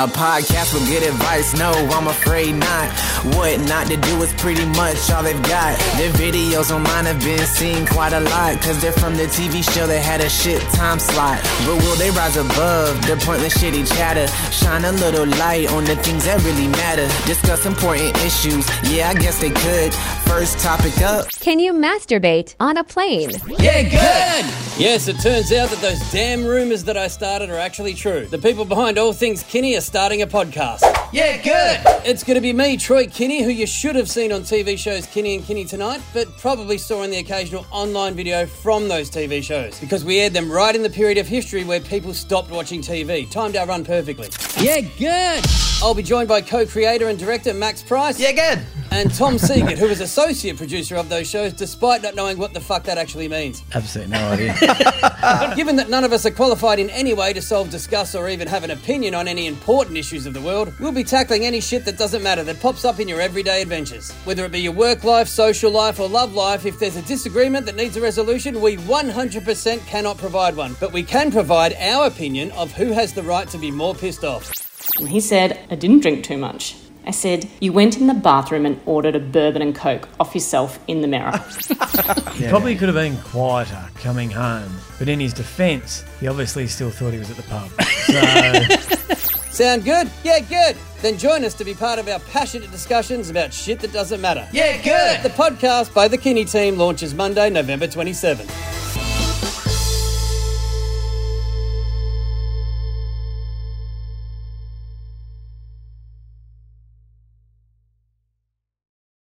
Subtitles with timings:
[0.00, 1.52] A podcast with good advice?
[1.58, 2.88] No, I'm afraid not.
[3.36, 5.78] What not to do is pretty much all they've got.
[5.98, 9.86] Their videos online have been seen quite a lot, cause they're from the TV show
[9.86, 11.38] that had a shit time slot.
[11.66, 14.26] But will they rise above the pointless shitty chatter?
[14.50, 17.06] Shine a little light on the things that really matter.
[17.26, 18.66] Discuss important issues.
[18.90, 19.92] Yeah, I guess they could.
[20.24, 21.28] First topic up.
[21.40, 23.32] Can you masturbate on a plane?
[23.58, 24.70] Yeah, good!
[24.80, 28.24] Yes, it turns out that those damn rumours that I started are actually true.
[28.24, 30.82] The people behind All Things Kinne are starting a podcast.
[31.12, 31.80] Yeah, good!
[32.06, 35.04] It's going to be me, Troy Kinne, who you should have seen on TV shows
[35.04, 39.42] Kinne and Kinne Tonight, but probably saw in the occasional online video from those TV
[39.42, 42.80] shows, because we aired them right in the period of history where people stopped watching
[42.82, 43.28] TV.
[43.28, 44.28] Timed our run perfectly.
[44.64, 45.44] Yeah, good!
[45.82, 48.20] I'll be joined by co-creator and director Max Price.
[48.20, 48.62] Yeah, good!
[48.90, 52.60] And Tom Siegert, who was associate producer of those shows, despite not knowing what the
[52.60, 53.62] fuck that actually means.
[53.72, 55.54] Absolutely no idea.
[55.56, 58.46] Given that none of us are qualified in any way to solve, discuss, or even
[58.46, 61.86] have an opinion on any important issues of the world, we'll be tackling any shit
[61.86, 64.12] that doesn't matter that pops up in your everyday adventures.
[64.24, 67.64] Whether it be your work life, social life, or love life, if there's a disagreement
[67.64, 70.76] that needs a resolution, we 100% cannot provide one.
[70.78, 74.24] But we can provide our opinion of who has the right to be more pissed
[74.24, 74.69] off.
[74.98, 76.76] And he said, I didn't drink too much.
[77.06, 80.78] I said, You went in the bathroom and ordered a bourbon and coke off yourself
[80.86, 81.32] in the mirror.
[82.40, 86.90] He probably could have been quieter coming home, but in his defence, he obviously still
[86.90, 87.70] thought he was at the pub.
[88.06, 90.10] So, Sound good?
[90.24, 90.74] Yeah, good.
[91.02, 94.48] Then join us to be part of our passionate discussions about shit that doesn't matter.
[94.52, 95.22] Yeah, good!
[95.22, 98.79] The podcast by the Kinne team launches Monday, November 27th.